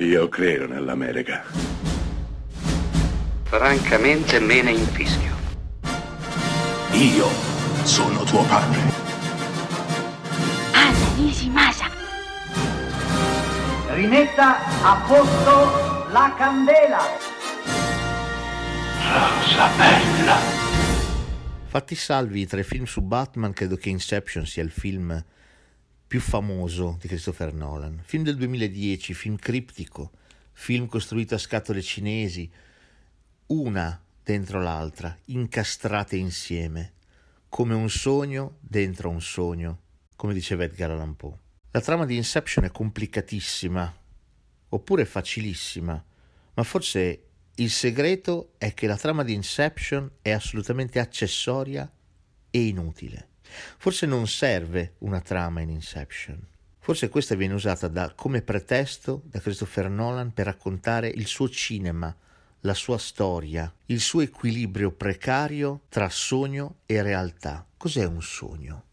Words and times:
Io 0.00 0.28
credo 0.28 0.68
nell'America. 0.68 1.42
Francamente 3.42 4.38
me 4.38 4.62
ne 4.62 4.70
infischio. 4.70 5.34
Io 6.92 7.26
sono 7.82 8.22
tuo 8.22 8.44
padre. 8.44 8.80
Anna 10.70 11.14
Nishimasa. 11.16 11.90
Rimetta 13.88 14.58
a 14.84 15.04
posto 15.04 16.06
la 16.12 16.32
candela. 16.38 17.02
Rosa 19.02 19.68
bella. 19.76 20.36
Fatti 21.66 21.96
salvi 21.96 22.42
i 22.42 22.46
tre 22.46 22.62
film 22.62 22.84
su 22.84 23.00
Batman, 23.00 23.52
credo 23.52 23.74
che 23.74 23.88
Inception 23.88 24.46
sia 24.46 24.62
il 24.62 24.70
film 24.70 25.20
più 26.08 26.20
famoso 26.20 26.96
di 26.98 27.06
Christopher 27.06 27.52
Nolan. 27.52 28.00
Film 28.02 28.24
del 28.24 28.36
2010, 28.36 29.12
film 29.12 29.36
criptico, 29.36 30.10
film 30.52 30.86
costruito 30.86 31.34
a 31.34 31.38
scatole 31.38 31.82
cinesi, 31.82 32.50
una 33.48 34.02
dentro 34.22 34.62
l'altra, 34.62 35.14
incastrate 35.26 36.16
insieme, 36.16 36.94
come 37.50 37.74
un 37.74 37.90
sogno 37.90 38.56
dentro 38.60 39.10
un 39.10 39.20
sogno, 39.20 39.80
come 40.16 40.32
diceva 40.32 40.64
Edgar 40.64 40.92
Allan 40.92 41.14
Poe. 41.14 41.38
La 41.72 41.82
trama 41.82 42.06
di 42.06 42.16
Inception 42.16 42.64
è 42.64 42.70
complicatissima, 42.70 43.94
oppure 44.70 45.04
facilissima, 45.04 46.02
ma 46.54 46.62
forse 46.62 47.24
il 47.56 47.70
segreto 47.70 48.54
è 48.56 48.72
che 48.72 48.86
la 48.86 48.96
trama 48.96 49.24
di 49.24 49.34
Inception 49.34 50.10
è 50.22 50.30
assolutamente 50.30 51.00
accessoria 51.00 51.90
e 52.50 52.66
inutile. 52.66 53.28
Forse 53.76 54.06
non 54.06 54.26
serve 54.26 54.94
una 54.98 55.20
trama 55.20 55.60
in 55.60 55.70
Inception. 55.70 56.40
Forse 56.78 57.08
questa 57.08 57.34
viene 57.34 57.54
usata 57.54 57.86
da, 57.88 58.12
come 58.14 58.40
pretesto 58.40 59.22
da 59.26 59.40
Christopher 59.40 59.90
Nolan 59.90 60.32
per 60.32 60.46
raccontare 60.46 61.08
il 61.08 61.26
suo 61.26 61.48
cinema, 61.48 62.14
la 62.60 62.74
sua 62.74 62.98
storia, 62.98 63.70
il 63.86 64.00
suo 64.00 64.22
equilibrio 64.22 64.90
precario 64.92 65.82
tra 65.88 66.08
sogno 66.08 66.76
e 66.86 67.02
realtà. 67.02 67.66
Cos'è 67.76 68.04
un 68.04 68.22
sogno? 68.22 68.84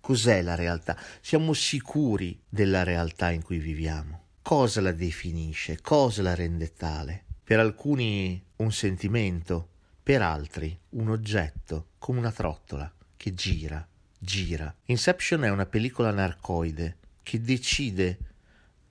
Cos'è 0.00 0.42
la 0.42 0.54
realtà? 0.54 0.96
Siamo 1.20 1.52
sicuri 1.52 2.40
della 2.48 2.82
realtà 2.82 3.30
in 3.30 3.42
cui 3.42 3.58
viviamo? 3.58 4.22
Cosa 4.42 4.80
la 4.80 4.92
definisce? 4.92 5.80
Cosa 5.80 6.22
la 6.22 6.34
rende 6.34 6.72
tale? 6.72 7.24
Per 7.44 7.58
alcuni 7.58 8.42
un 8.56 8.72
sentimento, 8.72 9.68
per 10.02 10.22
altri 10.22 10.78
un 10.90 11.10
oggetto, 11.10 11.88
come 11.98 12.20
una 12.20 12.32
trottola 12.32 12.90
che 13.16 13.34
gira, 13.34 13.86
gira. 14.22 14.72
Inception 14.84 15.44
è 15.44 15.48
una 15.48 15.64
pellicola 15.64 16.12
narcoide 16.12 16.98
che 17.22 17.40
decide 17.40 18.18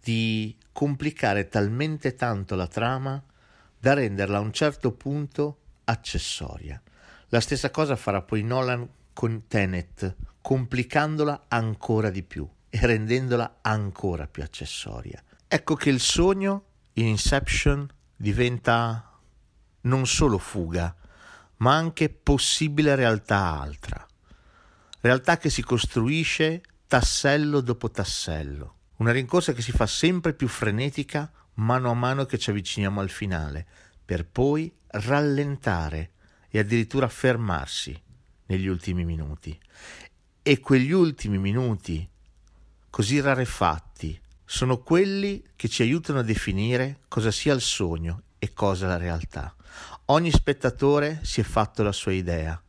di 0.02 0.58
complicare 0.72 1.47
talmente 1.47 2.16
tanto 2.16 2.55
la 2.55 2.67
trama 2.67 3.23
da 3.77 3.94
renderla 3.94 4.38
a 4.38 4.41
un 4.41 4.52
certo 4.52 4.91
punto 4.91 5.59
accessoria. 5.85 6.81
La 7.27 7.39
stessa 7.39 7.69
cosa 7.69 7.95
farà 7.95 8.23
poi 8.23 8.41
Nolan 8.41 8.88
con 9.13 9.45
Tenet, 9.47 10.16
complicandola 10.41 11.45
ancora 11.47 12.09
di 12.09 12.23
più 12.23 12.47
e 12.69 12.80
rendendola 12.81 13.59
ancora 13.61 14.27
più 14.27 14.41
accessoria. 14.41 15.22
Ecco 15.47 15.75
che 15.75 15.89
il 15.89 16.00
sogno 16.00 16.63
in 16.94 17.05
Inception 17.05 17.88
diventa 18.16 19.19
non 19.81 20.07
solo 20.07 20.38
fuga, 20.39 20.95
ma 21.57 21.75
anche 21.75 22.09
possibile 22.09 22.95
realtà 22.95 23.59
altra 23.59 24.08
realtà 25.02 25.38
che 25.38 25.50
si 25.50 25.64
costruisce 25.64 26.61
tassello 26.88 27.61
dopo 27.61 27.89
tassello, 27.89 28.75
una 28.97 29.11
rincorsa 29.11 29.53
che 29.53 29.61
si 29.61 29.72
fa 29.72 29.88
sempre 29.88 30.33
più 30.33 30.47
frenetica 30.47 31.31
mano 31.56 31.89
a 31.89 31.94
mano 31.94 32.25
che 32.25 32.38
ci 32.38 32.50
avviciniamo 32.50 33.00
al 33.00 33.09
finale, 33.09 33.66
per 34.03 34.25
poi 34.25 34.73
rallentare 34.88 36.11
e 36.50 36.59
addirittura 36.59 37.08
fermarsi 37.08 38.00
negli 38.47 38.67
ultimi 38.67 39.06
minuti. 39.06 39.57
E 40.41 40.59
quegli 40.59 40.91
ultimi 40.91 41.38
minuti, 41.38 42.07
così 42.90 43.19
rarefatti, 43.22 44.19
sono 44.44 44.79
quelli 44.79 45.44
che 45.56 45.69
ci 45.69 45.84
aiutano 45.84 46.19
a 46.19 46.23
definire 46.23 47.02
cosa 47.07 47.29
sia 47.29 47.53
il 47.53 47.62
sogno 47.62 48.23
e 48.40 48.52
cosa 48.53 48.88
la 48.88 48.97
realtà. 48.97 49.53
Ogni 50.06 50.31
spettatore 50.31 51.19
si 51.23 51.40
è 51.40 51.44
fatto 51.44 51.84
la 51.84 51.91
sua 51.91 52.13
idea 52.13 52.59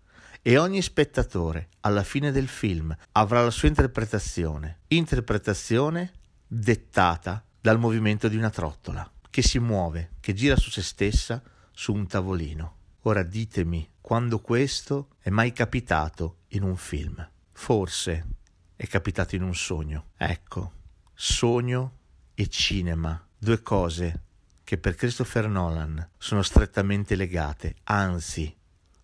e 0.43 0.57
ogni 0.59 0.83
spettatore 0.83 1.69
alla 1.81 2.03
fine 2.03 2.33
del 2.33 2.49
film 2.49 2.95
avrà 3.13 3.43
la 3.43 3.51
sua 3.51 3.69
interpretazione, 3.69 4.81
interpretazione 4.89 6.13
dettata 6.47 7.45
dal 7.61 7.79
movimento 7.79 8.29
di 8.29 8.37
una 8.37 8.51
trottola 8.51 9.11
che 9.29 9.43
si 9.43 9.59
muove, 9.59 10.13
che 10.21 10.35
gira 10.35 10.57
su 10.57 10.71
se 10.71 10.83
stessa 10.83 11.43
su 11.73 11.93
un 11.93 12.07
tavolino. 12.07 12.77
Ora 13.03 13.23
ditemi 13.23 13.89
quando 14.01 14.41
questo 14.41 15.11
è 15.21 15.31
mai 15.31 15.53
capitato 15.53 16.39
in 16.49 16.63
un 16.63 16.77
film. 16.77 17.27
Forse 17.53 18.27
è 18.75 18.87
capitato 18.87 19.37
in 19.37 19.43
un 19.43 19.55
sogno. 19.55 20.09
Ecco, 20.17 20.73
sogno 21.15 21.99
e 22.35 22.49
cinema, 22.49 23.23
due 23.39 23.63
cose 23.63 24.23
che 24.65 24.79
per 24.79 24.95
Christopher 24.95 25.49
Nolan 25.49 26.11
sono 26.17 26.43
strettamente 26.43 27.15
legate, 27.15 27.77
anzi 27.85 28.57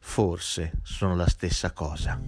forse 0.09 0.79
sono 0.83 1.15
la 1.17 1.27
stessa 1.27 1.73
cosa. 1.73 2.19